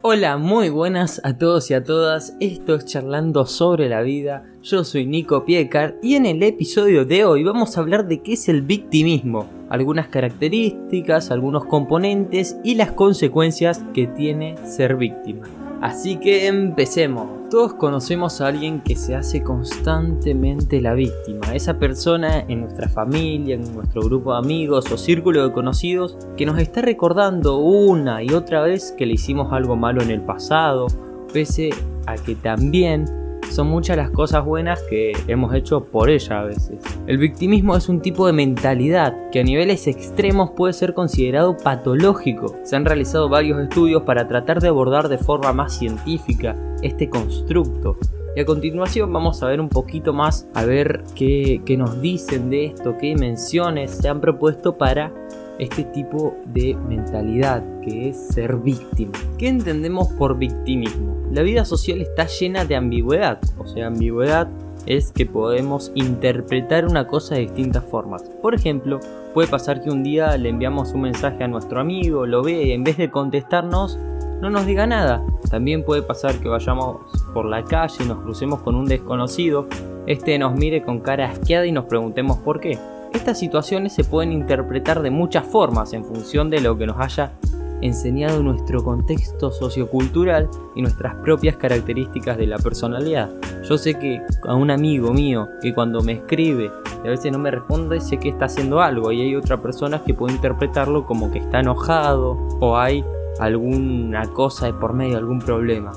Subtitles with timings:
[0.00, 2.36] Hola, muy buenas a todos y a todas.
[2.38, 4.44] Esto es Charlando sobre la vida.
[4.62, 8.34] Yo soy Nico Piecar y en el episodio de hoy vamos a hablar de qué
[8.34, 15.48] es el victimismo, algunas características, algunos componentes y las consecuencias que tiene ser víctima.
[15.80, 17.48] Así que empecemos.
[17.50, 23.54] Todos conocemos a alguien que se hace constantemente la víctima, esa persona en nuestra familia,
[23.54, 28.30] en nuestro grupo de amigos o círculo de conocidos que nos está recordando una y
[28.30, 30.88] otra vez que le hicimos algo malo en el pasado,
[31.32, 31.70] pese
[32.06, 33.06] a que también
[33.50, 36.78] son muchas las cosas buenas que hemos hecho por ella a veces.
[37.06, 42.54] El victimismo es un tipo de mentalidad que a niveles extremos puede ser considerado patológico.
[42.62, 47.96] Se han realizado varios estudios para tratar de abordar de forma más científica este constructo.
[48.36, 52.50] Y a continuación vamos a ver un poquito más, a ver qué, qué nos dicen
[52.50, 55.12] de esto, qué menciones se han propuesto para
[55.58, 59.12] este tipo de mentalidad que es ser víctima.
[59.38, 61.16] ¿Qué entendemos por victimismo?
[61.32, 64.48] La vida social está llena de ambigüedad, o sea, ambigüedad
[64.86, 68.22] es que podemos interpretar una cosa de distintas formas.
[68.40, 69.00] Por ejemplo,
[69.34, 72.72] puede pasar que un día le enviamos un mensaje a nuestro amigo, lo ve y
[72.72, 73.98] en vez de contestarnos,
[74.40, 75.22] no nos diga nada.
[75.50, 76.98] También puede pasar que vayamos
[77.34, 79.66] por la calle y nos crucemos con un desconocido,
[80.06, 82.78] este nos mire con cara asqueada y nos preguntemos por qué.
[83.18, 87.32] Estas situaciones se pueden interpretar de muchas formas en función de lo que nos haya
[87.80, 93.28] enseñado nuestro contexto sociocultural y nuestras propias características de la personalidad.
[93.68, 96.70] Yo sé que a un amigo mío que cuando me escribe
[97.04, 100.00] y a veces no me responde, sé que está haciendo algo y hay otra persona
[100.04, 103.04] que puede interpretarlo como que está enojado o hay
[103.40, 105.90] alguna cosa de por medio, algún problema.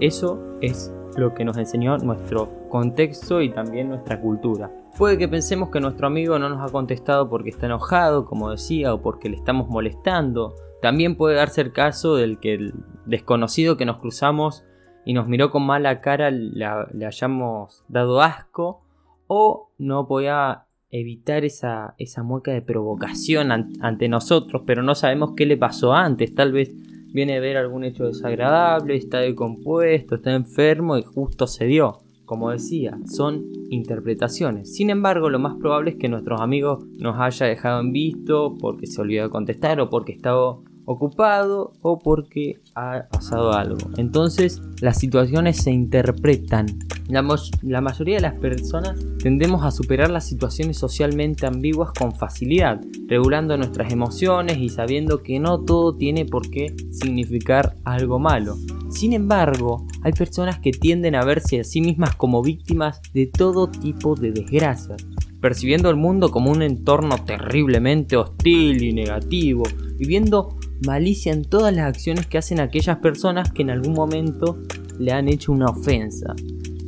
[0.00, 4.70] Eso es lo que nos enseñó nuestro contexto y también nuestra cultura.
[4.96, 8.94] Puede que pensemos que nuestro amigo no nos ha contestado porque está enojado, como decía,
[8.94, 10.54] o porque le estamos molestando.
[10.82, 12.74] También puede darse el caso del que el
[13.06, 14.64] desconocido que nos cruzamos
[15.04, 18.82] y nos miró con mala cara le hayamos dado asco
[19.26, 25.46] o no podía evitar esa, esa mueca de provocación ante nosotros, pero no sabemos qué
[25.46, 26.34] le pasó antes.
[26.34, 26.72] Tal vez
[27.12, 32.00] viene a ver algún hecho desagradable, está decompuesto, está enfermo y justo se dio.
[32.28, 34.74] Como decía, son interpretaciones.
[34.74, 38.86] Sin embargo, lo más probable es que nuestros amigos nos haya dejado en visto porque
[38.86, 43.78] se olvidó de contestar o porque estaba ocupado o porque ha pasado algo.
[43.96, 46.66] Entonces las situaciones se interpretan.
[47.08, 47.26] La,
[47.62, 53.56] la, mayoría de las personas tendemos a superar las situaciones socialmente ambiguas con facilidad, regulando
[53.56, 58.56] nuestras emociones y sabiendo que no todo tiene por qué significar algo malo.
[58.90, 63.68] Sin embargo, hay personas que tienden a verse a sí mismas como víctimas de todo
[63.68, 65.04] tipo de desgracias,
[65.40, 69.64] percibiendo el mundo como un entorno terriblemente hostil y negativo,
[69.96, 74.58] viviendo malicia en todas las acciones que hacen aquellas personas que en algún momento
[74.98, 76.34] le han hecho una ofensa.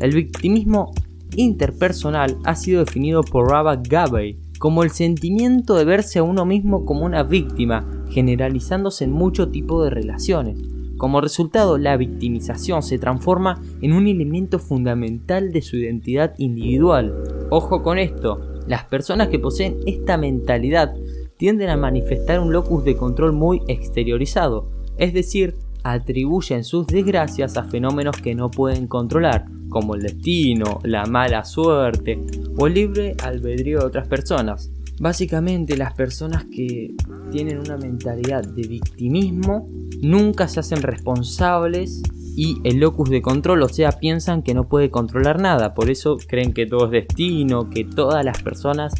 [0.00, 0.92] El victimismo
[1.36, 6.84] interpersonal ha sido definido por Rabba Gabay como el sentimiento de verse a uno mismo
[6.84, 10.58] como una víctima, generalizándose en mucho tipo de relaciones.
[11.00, 17.46] Como resultado, la victimización se transforma en un elemento fundamental de su identidad individual.
[17.48, 20.94] Ojo con esto, las personas que poseen esta mentalidad
[21.38, 24.68] tienden a manifestar un locus de control muy exteriorizado,
[24.98, 31.06] es decir, atribuyen sus desgracias a fenómenos que no pueden controlar, como el destino, la
[31.06, 32.22] mala suerte
[32.58, 34.70] o el libre albedrío de otras personas.
[35.00, 36.94] Básicamente las personas que
[37.32, 39.66] tienen una mentalidad de victimismo
[40.02, 42.02] nunca se hacen responsables
[42.36, 46.18] y el locus de control, o sea, piensan que no puede controlar nada, por eso
[46.28, 48.92] creen que todo es destino, que todas las personas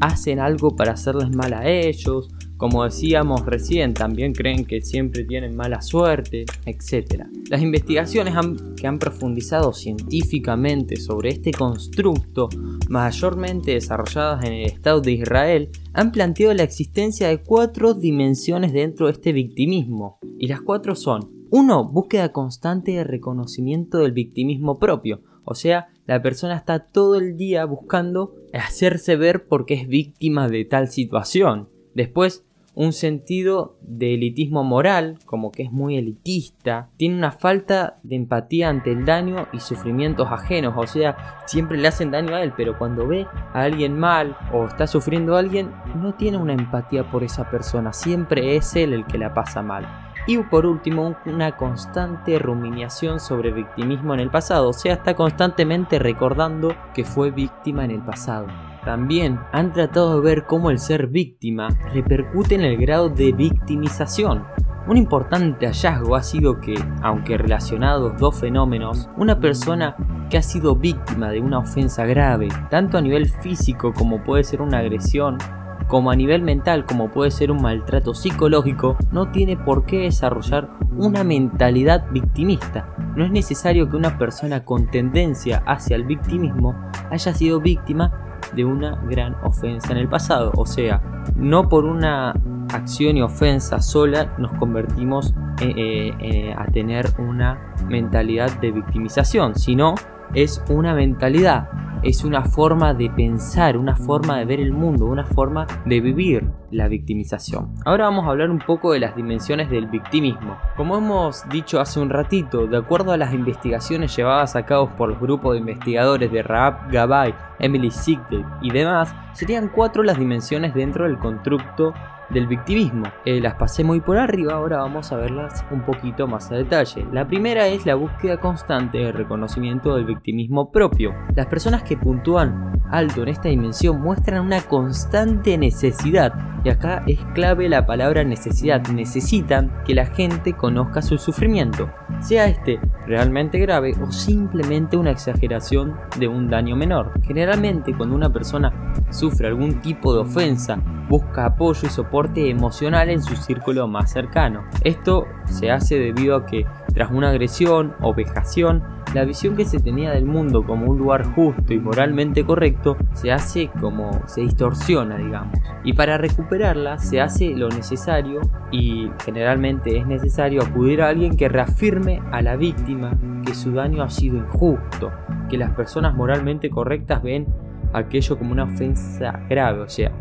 [0.00, 5.54] hacen algo para hacerles mal a ellos, como decíamos recién, también creen que siempre tienen
[5.56, 7.24] mala suerte, etc.
[7.50, 8.34] Las investigaciones
[8.76, 12.48] que han profundizado científicamente sobre este constructo,
[12.88, 19.06] mayormente desarrolladas en el Estado de Israel, han planteado la existencia de cuatro dimensiones dentro
[19.06, 20.18] de este victimismo.
[20.38, 21.90] Y las cuatro son 1.
[21.92, 27.64] Búsqueda constante de reconocimiento del victimismo propio, o sea, la persona está todo el día
[27.64, 31.68] buscando hacerse ver porque es víctima de tal situación.
[31.94, 32.44] Después,
[32.76, 38.68] un sentido de elitismo moral, como que es muy elitista, tiene una falta de empatía
[38.68, 42.76] ante el daño y sufrimientos ajenos, o sea, siempre le hacen daño a él, pero
[42.76, 47.24] cuando ve a alguien mal o está sufriendo a alguien, no tiene una empatía por
[47.24, 50.05] esa persona, siempre es él el que la pasa mal.
[50.28, 56.00] Y por último, una constante ruminación sobre victimismo en el pasado, o sea, está constantemente
[56.00, 58.48] recordando que fue víctima en el pasado.
[58.84, 64.44] También han tratado de ver cómo el ser víctima repercute en el grado de victimización.
[64.88, 69.96] Un importante hallazgo ha sido que, aunque relacionados dos fenómenos, una persona
[70.30, 74.62] que ha sido víctima de una ofensa grave, tanto a nivel físico como puede ser
[74.62, 75.38] una agresión,
[75.88, 80.70] como a nivel mental como puede ser un maltrato psicológico, no tiene por qué desarrollar
[80.96, 82.94] una mentalidad victimista.
[83.16, 86.74] No es necesario que una persona con tendencia hacia el victimismo
[87.10, 88.12] haya sido víctima
[88.54, 90.52] de una gran ofensa en el pasado.
[90.56, 91.02] O sea,
[91.34, 92.34] no por una
[92.72, 99.54] acción y ofensa sola nos convertimos eh, eh, eh, a tener una mentalidad de victimización,
[99.54, 99.94] sino
[100.34, 101.68] es una mentalidad
[102.02, 106.48] es una forma de pensar, una forma de ver el mundo, una forma de vivir
[106.70, 107.74] la victimización.
[107.84, 110.56] Ahora vamos a hablar un poco de las dimensiones del victimismo.
[110.76, 115.08] Como hemos dicho hace un ratito, de acuerdo a las investigaciones llevadas a cabo por
[115.08, 120.74] los grupos de investigadores de Raab Gabay, Emily Sigdel y demás, serían cuatro las dimensiones
[120.74, 121.94] dentro del constructo
[122.30, 123.04] del victimismo.
[123.24, 127.06] Eh, las pasé muy por arriba, ahora vamos a verlas un poquito más a detalle.
[127.12, 131.14] La primera es la búsqueda constante de reconocimiento del victimismo propio.
[131.34, 136.32] Las personas que puntúan alto en esta dimensión muestran una constante necesidad,
[136.64, 141.90] y acá es clave la palabra necesidad, necesitan que la gente conozca su sufrimiento,
[142.20, 147.12] sea este realmente grave o simplemente una exageración de un daño menor.
[147.22, 148.72] Generalmente cuando una persona
[149.10, 154.64] sufre algún tipo de ofensa, busca apoyo y soporte emocional en su círculo más cercano.
[154.82, 158.82] Esto se hace debido a que tras una agresión o vejación,
[159.16, 163.32] la visión que se tenía del mundo como un lugar justo y moralmente correcto se
[163.32, 165.58] hace como se distorsiona, digamos.
[165.84, 171.48] Y para recuperarla se hace lo necesario y generalmente es necesario acudir a alguien que
[171.48, 175.10] reafirme a la víctima que su daño ha sido injusto,
[175.48, 177.46] que las personas moralmente correctas ven
[177.94, 180.12] aquello como una ofensa grave, o sea,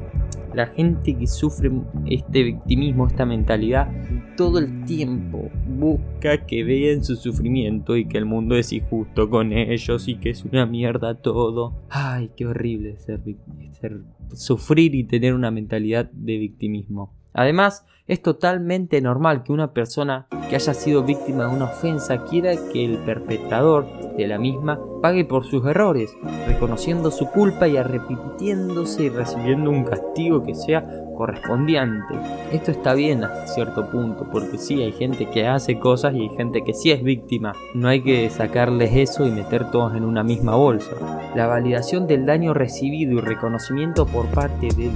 [0.55, 1.71] la gente que sufre
[2.05, 3.91] este victimismo, esta mentalidad,
[4.37, 9.51] todo el tiempo busca que vean su sufrimiento y que el mundo es injusto con
[9.51, 11.73] ellos y que es una mierda todo.
[11.89, 13.21] Ay, qué horrible ser,
[13.71, 14.01] ser
[14.33, 17.13] sufrir y tener una mentalidad de victimismo.
[17.33, 22.51] Además, es totalmente normal que una persona que haya sido víctima de una ofensa quiera
[22.71, 26.15] que el perpetrador de la misma pague por sus errores,
[26.47, 30.85] reconociendo su culpa y arrepintiéndose y recibiendo un castigo que sea
[31.17, 32.13] correspondiente.
[32.51, 36.29] Esto está bien hasta cierto punto, porque sí hay gente que hace cosas y hay
[36.29, 37.53] gente que sí es víctima.
[37.73, 40.91] No hay que sacarles eso y meter todos en una misma bolsa.
[41.35, 44.91] La validación del daño recibido y reconocimiento por parte del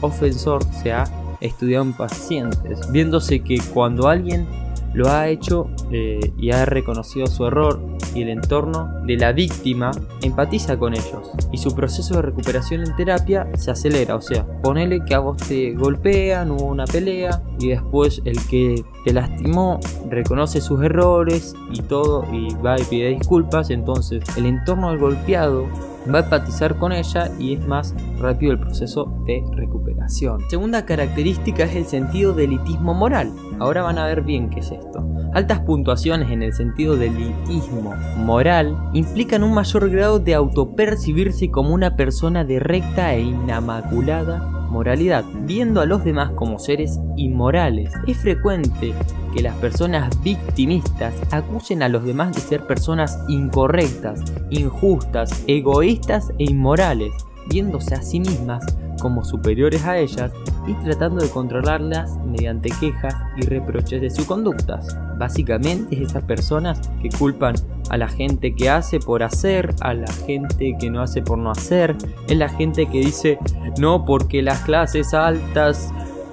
[0.00, 1.04] ofensor se ha
[1.40, 4.46] estudiado en pacientes, viéndose que cuando alguien
[4.94, 7.80] lo ha hecho eh, y ha reconocido su error
[8.14, 9.90] y el entorno de la víctima
[10.22, 15.04] empatiza con ellos y su proceso de recuperación en terapia se acelera, o sea, ponele
[15.04, 20.60] que a vos te golpean, hubo una pelea y después el que te lastimó reconoce
[20.60, 25.66] sus errores y todo y va y pide disculpas, entonces el entorno del golpeado
[26.12, 30.40] va a empatizar con ella y es más rápido el proceso de recuperación.
[30.48, 33.32] Segunda característica es el sentido de elitismo moral.
[33.58, 35.04] Ahora van a ver bien qué es esto.
[35.34, 41.74] Altas puntuaciones en el sentido del elitismo moral implican un mayor grado de autopercibirse como
[41.74, 47.92] una persona de recta e inmaculada moralidad, viendo a los demás como seres inmorales.
[48.06, 48.94] Es frecuente
[49.38, 56.44] que las personas victimistas acusen a los demás de ser personas incorrectas, injustas, egoístas e
[56.50, 57.12] inmorales,
[57.48, 58.64] viéndose a sí mismas
[59.00, 60.32] como superiores a ellas
[60.66, 64.98] y tratando de controlarlas mediante quejas y reproches de sus conductas.
[65.18, 67.54] Básicamente es esas personas que culpan
[67.90, 71.52] a la gente que hace por hacer, a la gente que no hace por no
[71.52, 73.38] hacer, es la gente que dice
[73.78, 75.92] no porque las clases altas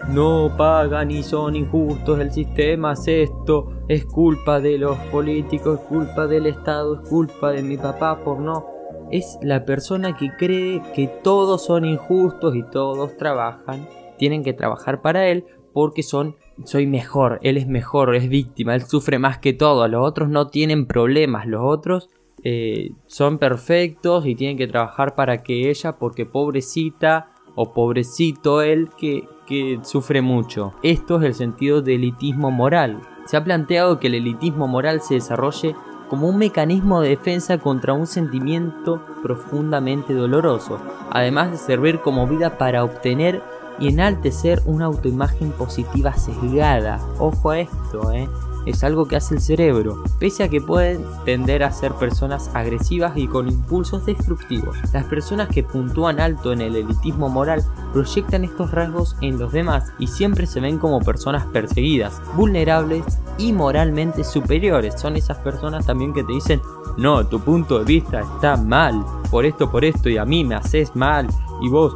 [0.09, 5.87] no pagan y son injustos, el sistema es esto, es culpa de los políticos, es
[5.87, 8.67] culpa del Estado, es culpa de mi papá por no.
[9.11, 15.01] Es la persona que cree que todos son injustos y todos trabajan, tienen que trabajar
[15.01, 19.53] para él porque son soy mejor, él es mejor, es víctima, él sufre más que
[19.53, 22.09] todo, los otros no tienen problemas, los otros
[22.43, 28.89] eh, son perfectos y tienen que trabajar para que ella, porque pobrecita o pobrecito él
[28.97, 30.73] que, que sufre mucho.
[30.83, 33.01] Esto es el sentido de elitismo moral.
[33.25, 35.75] Se ha planteado que el elitismo moral se desarrolle
[36.09, 40.79] como un mecanismo de defensa contra un sentimiento profundamente doloroso,
[41.11, 43.41] además de servir como vida para obtener
[43.79, 46.99] y enaltecer una autoimagen positiva sesgada.
[47.19, 48.29] Ojo a esto, ¿eh?
[48.65, 53.13] Es algo que hace el cerebro, pese a que pueden tender a ser personas agresivas
[53.15, 54.77] y con impulsos destructivos.
[54.93, 59.91] Las personas que puntúan alto en el elitismo moral proyectan estos rasgos en los demás
[59.99, 63.03] y siempre se ven como personas perseguidas, vulnerables
[63.37, 64.99] y moralmente superiores.
[64.99, 66.61] Son esas personas también que te dicen,
[66.97, 70.55] no, tu punto de vista está mal, por esto, por esto, y a mí me
[70.55, 71.27] haces mal,
[71.61, 71.93] y vos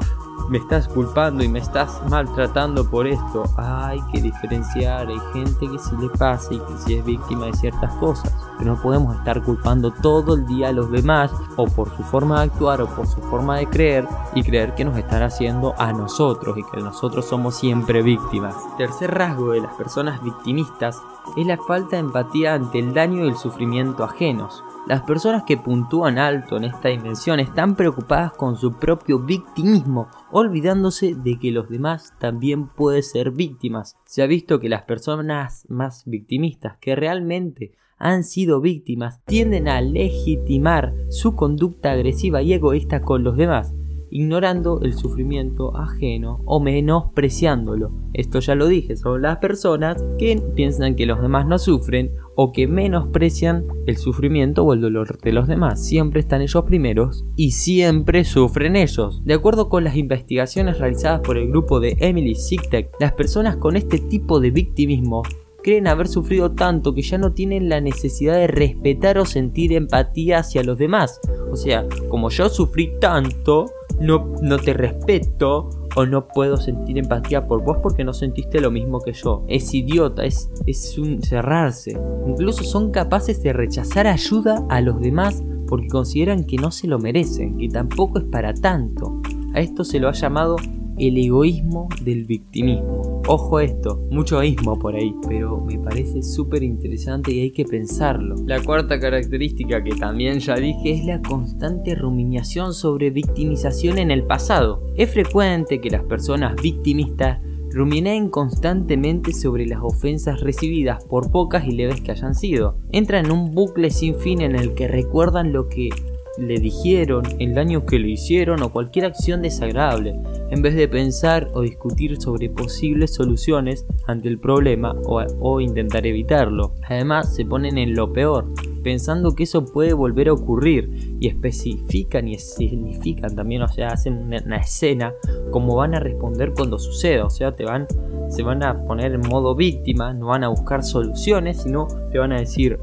[0.47, 3.43] me estás culpando y me estás maltratando por esto.
[3.57, 7.53] Hay que diferenciar, hay gente que sí le pasa y que sí es víctima de
[7.53, 8.33] ciertas cosas.
[8.57, 12.39] Pero no podemos estar culpando todo el día a los demás o por su forma
[12.39, 15.93] de actuar o por su forma de creer y creer que nos están haciendo a
[15.93, 18.55] nosotros y que nosotros somos siempre víctimas.
[18.77, 21.01] Tercer rasgo de las personas victimistas
[21.37, 24.63] es la falta de empatía ante el daño y el sufrimiento ajenos.
[24.89, 31.13] Las personas que puntúan alto en esta dimensión están preocupadas con su propio victimismo, olvidándose
[31.13, 33.95] de que los demás también pueden ser víctimas.
[34.05, 39.79] Se ha visto que las personas más victimistas que realmente han sido víctimas tienden a
[39.79, 43.75] legitimar su conducta agresiva y egoísta con los demás,
[44.11, 47.91] ignorando el sufrimiento ajeno o menospreciándolo.
[48.13, 52.51] Esto ya lo dije, son las personas que piensan que los demás no sufren o
[52.51, 55.85] que menosprecian el sufrimiento o el dolor de los demás.
[55.85, 59.21] Siempre están ellos primeros y siempre sufren ellos.
[59.25, 63.75] De acuerdo con las investigaciones realizadas por el grupo de Emily Siktek, las personas con
[63.75, 65.23] este tipo de victimismo
[65.63, 70.39] creen haber sufrido tanto que ya no tienen la necesidad de respetar o sentir empatía
[70.39, 71.19] hacia los demás.
[71.51, 73.65] O sea, como yo sufrí tanto,
[73.99, 78.71] no, no te respeto o no puedo sentir empatía por vos porque no sentiste lo
[78.71, 79.43] mismo que yo.
[79.47, 81.99] Es idiota, es, es un cerrarse.
[82.27, 86.99] Incluso son capaces de rechazar ayuda a los demás porque consideran que no se lo
[86.99, 89.21] merecen, que tampoco es para tanto.
[89.53, 90.55] A esto se lo ha llamado
[90.99, 93.21] el egoísmo del victimismo.
[93.27, 98.35] Ojo esto, mucho egoísmo por ahí, pero me parece súper interesante y hay que pensarlo.
[98.45, 104.23] La cuarta característica que también ya dije es la constante rumiación sobre victimización en el
[104.23, 104.83] pasado.
[104.95, 107.39] Es frecuente que las personas victimistas
[107.71, 112.77] ruminen constantemente sobre las ofensas recibidas por pocas y leves que hayan sido.
[112.91, 115.89] Entran en un bucle sin fin en el que recuerdan lo que
[116.37, 120.15] le dijeron, el daño que le hicieron o cualquier acción desagradable,
[120.51, 126.73] en vez de pensar o discutir sobre posibles soluciones ante el problema o, intentar evitarlo.
[126.87, 132.27] Además, se ponen en lo peor, pensando que eso puede volver a ocurrir y especifican
[132.27, 135.13] y significan también, o sea, hacen una, escena
[135.51, 137.87] como van a responder cuando suceda, o sea, te van
[138.29, 142.31] se van a poner en modo víctima, no van a buscar soluciones, sino te van
[142.31, 142.79] a decir,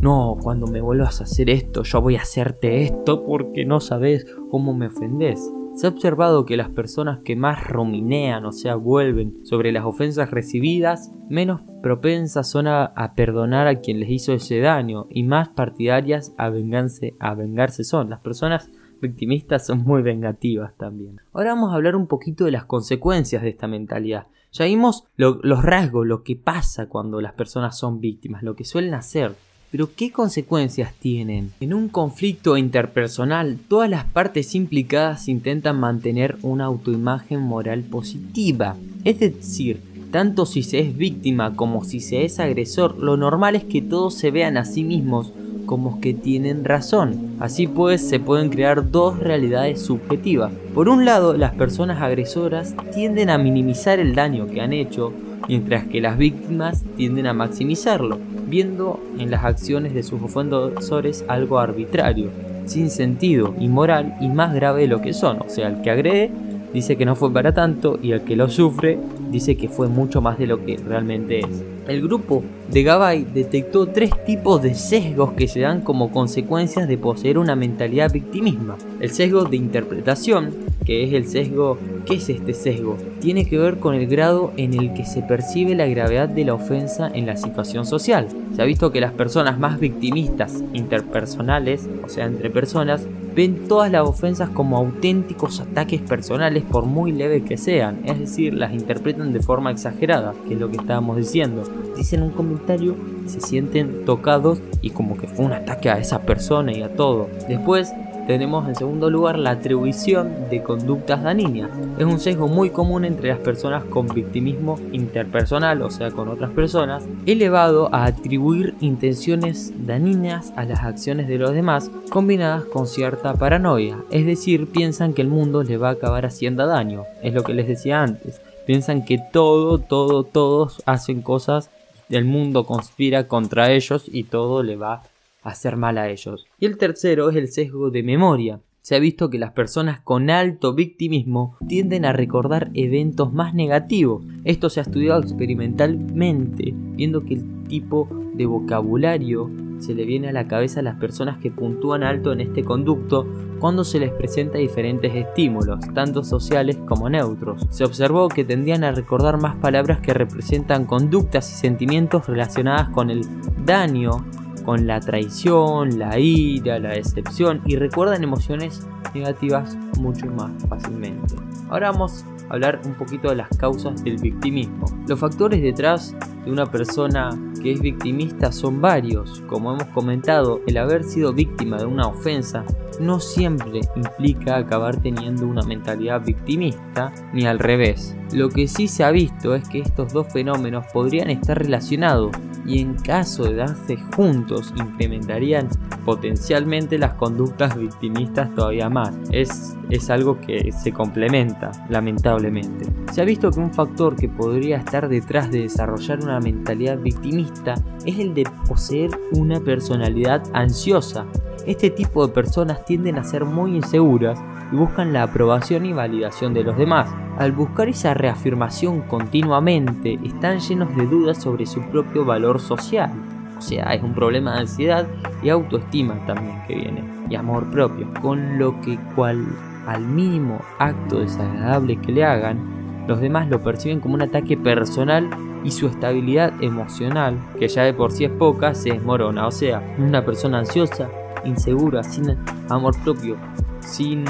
[0.00, 4.26] no, cuando me vuelvas a hacer esto, yo voy a hacerte esto porque no sabes
[4.50, 5.50] cómo me ofendes.
[5.74, 10.30] Se ha observado que las personas que más ruminean, o sea, vuelven sobre las ofensas
[10.30, 16.34] recibidas, menos propensas son a, perdonar a quien les hizo ese daño y más partidarias
[16.38, 18.10] a, a vengarse son.
[18.10, 18.70] Las personas
[19.00, 21.20] victimistas son muy vengativas también.
[21.32, 24.26] Ahora vamos a hablar un poquito de las consecuencias de esta mentalidad.
[24.52, 28.94] Ya vimos los rasgos, lo que pasa cuando las personas son víctimas, lo que suelen
[28.94, 29.34] hacer.
[29.70, 31.52] Pero ¿qué consecuencias tienen?
[31.60, 38.76] En un conflicto interpersonal, todas las partes implicadas intentan mantener una autoimagen moral positiva.
[39.04, 43.62] Es decir, tanto si se es víctima como si se es agresor, lo normal es
[43.62, 45.32] que todos se vean a sí mismos
[45.66, 47.36] como que tienen razón.
[47.38, 50.52] Así pues, se pueden crear dos realidades subjetivas.
[50.74, 55.12] Por un lado, las personas agresoras tienden a minimizar el daño que han hecho,
[55.46, 58.18] mientras que las víctimas tienden a maximizarlo
[58.50, 62.30] viendo en las acciones de sus ofensores algo arbitrario,
[62.66, 65.40] sin sentido, inmoral y más grave de lo que son.
[65.40, 66.30] O sea, el que agrede
[66.74, 68.98] dice que no fue para tanto y el que lo sufre
[69.30, 71.64] dice que fue mucho más de lo que realmente es.
[71.90, 76.96] El grupo de Gabay detectó tres tipos de sesgos que se dan como consecuencias de
[76.96, 78.76] poseer una mentalidad victimismo.
[79.00, 80.54] El sesgo de interpretación,
[80.84, 81.78] que es el sesgo...
[82.06, 82.96] ¿Qué es este sesgo?
[83.20, 86.54] Tiene que ver con el grado en el que se percibe la gravedad de la
[86.54, 88.28] ofensa en la situación social.
[88.54, 93.90] Se ha visto que las personas más victimistas interpersonales, o sea, entre personas, ven todas
[93.90, 99.32] las ofensas como auténticos ataques personales por muy leve que sean, es decir, las interpretan
[99.32, 101.62] de forma exagerada, que es lo que estábamos diciendo.
[101.96, 102.96] Dicen un comentario,
[103.26, 107.28] se sienten tocados y como que fue un ataque a esa persona y a todo.
[107.48, 107.92] Después
[108.30, 111.72] tenemos en segundo lugar la atribución de conductas dañinas.
[111.98, 116.52] Es un sesgo muy común entre las personas con victimismo interpersonal, o sea, con otras
[116.52, 123.34] personas, elevado a atribuir intenciones dañinas a las acciones de los demás combinadas con cierta
[123.34, 127.42] paranoia, es decir, piensan que el mundo les va a acabar haciendo daño, es lo
[127.42, 128.40] que les decía antes.
[128.64, 131.68] Piensan que todo, todo, todos hacen cosas
[132.08, 135.02] el mundo conspira contra ellos y todo le va
[135.42, 136.46] a hacer mal a ellos.
[136.60, 138.60] Y el tercero es el sesgo de memoria.
[138.82, 144.24] Se ha visto que las personas con alto victimismo tienden a recordar eventos más negativos.
[144.44, 150.32] Esto se ha estudiado experimentalmente, viendo que el tipo de vocabulario se le viene a
[150.32, 153.26] la cabeza a las personas que puntúan alto en este conducto
[153.58, 157.66] cuando se les presenta diferentes estímulos, tanto sociales como neutros.
[157.70, 163.08] Se observó que tendían a recordar más palabras que representan conductas y sentimientos relacionadas con
[163.08, 163.22] el
[163.64, 164.26] daño,
[164.64, 171.34] con la traición, la ira, la decepción y recuerdan emociones negativas mucho más fácilmente.
[171.68, 174.86] Ahora vamos a hablar un poquito de las causas del victimismo.
[175.06, 176.14] Los factores detrás
[176.44, 177.30] de una persona
[177.62, 179.40] que es victimista son varios.
[179.48, 182.64] Como hemos comentado, el haber sido víctima de una ofensa
[183.00, 188.16] no siempre implica acabar teniendo una mentalidad victimista ni al revés.
[188.32, 192.30] Lo que sí se ha visto es que estos dos fenómenos podrían estar relacionados
[192.64, 195.68] y en caso de darse juntos incrementarían
[196.04, 199.14] potencialmente las conductas victimistas todavía más.
[199.32, 202.86] Es, es algo que se complementa, lamentablemente.
[203.12, 207.74] Se ha visto que un factor que podría estar detrás de desarrollar una mentalidad victimista
[208.06, 211.26] es el de poseer una personalidad ansiosa.
[211.66, 216.54] Este tipo de personas tienden a ser muy inseguras y buscan la aprobación y validación
[216.54, 217.10] de los demás.
[217.38, 223.10] Al buscar esa reafirmación continuamente, están llenos de dudas sobre su propio valor social.
[223.58, 225.06] O sea, es un problema de ansiedad
[225.42, 229.46] y autoestima también que viene, y amor propio, con lo que cual
[229.86, 235.28] al mínimo acto desagradable que le hagan, los demás lo perciben como un ataque personal
[235.62, 239.46] y su estabilidad emocional, que ya de por sí es poca, se desmorona.
[239.46, 241.10] O sea, una persona ansiosa,
[241.44, 242.36] insegura, sin
[242.68, 243.36] amor propio,
[243.80, 244.24] sin,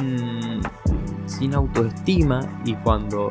[1.26, 3.28] sin autoestima y cuando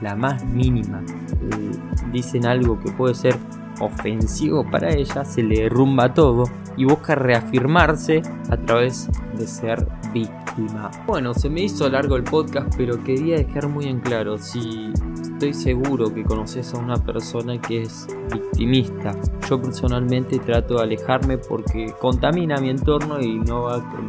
[0.00, 1.70] la más mínima eh,
[2.12, 3.36] dicen algo que puede ser
[3.80, 6.44] ofensivo para ella, se le derrumba todo
[6.76, 10.90] y busca reafirmarse a través de ser víctima.
[11.06, 14.92] Bueno, se me hizo largo el podcast, pero quería dejar muy en claro, si
[15.38, 19.12] estoy seguro que conoces a una persona que es victimista,
[19.48, 24.08] yo personalmente trato de alejarme porque contamina mi entorno y no va con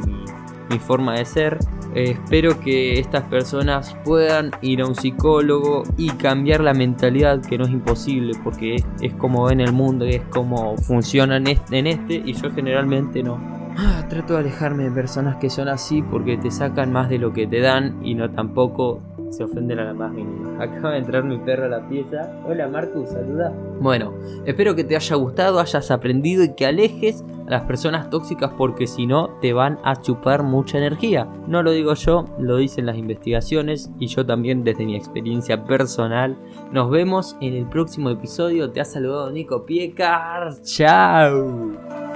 [0.70, 1.60] mi, forma de ser
[1.94, 7.60] eh, espero que estas personas puedan ir a un psicólogo y cambiar la mentalidad, que
[7.60, 12.24] no es imposible, porque es, como ven el mundo y es como funcionan en este,
[12.26, 13.38] y yo generalmente no.
[13.78, 17.34] Ah, trato de alejarme de personas que son así porque te sacan más de lo
[17.34, 20.56] que te dan y no tampoco se ofenden a la más mínima.
[20.64, 22.32] Acaba de entrar mi perro a la pieza.
[22.46, 23.54] Hola Marcus, saluda.
[23.80, 24.14] Bueno,
[24.46, 28.88] espero que te haya gustado, hayas aprendido y que alejes a las personas tóxicas porque
[28.88, 31.28] si no te van a chupar mucha energía.
[31.48, 36.38] No lo digo yo, lo dicen las investigaciones y yo también desde mi experiencia personal.
[36.72, 38.72] Nos vemos en el próximo episodio.
[38.72, 40.62] Te ha saludado Nico Piecar.
[40.64, 42.09] Chao.